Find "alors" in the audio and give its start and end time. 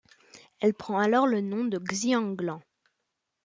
0.97-1.27